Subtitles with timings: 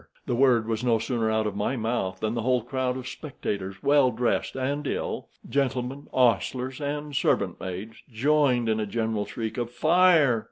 [0.25, 3.83] The word was no sooner out of my mouth than the whole crowd of spectators,
[3.83, 10.39] well dressed and ill—gentlemen, hostlers, and servant maids—joined in a general shriek of "Fire!"